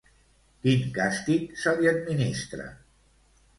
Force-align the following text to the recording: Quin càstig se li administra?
Quin 0.63 0.87
càstig 0.95 1.53
se 1.65 1.75
li 1.83 1.91
administra? 1.93 2.69